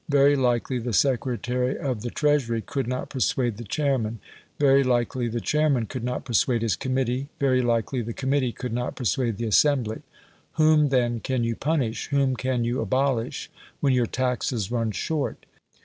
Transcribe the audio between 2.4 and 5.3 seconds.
could not persuade the chairman very likely